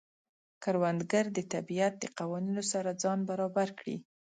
کروندګر 0.63 1.25
د 1.33 1.39
طبیعت 1.53 1.93
د 1.99 2.05
قوانینو 2.17 2.63
سره 2.71 2.89
ځان 3.03 3.19
برابر 3.29 3.69
کړي 3.79 3.95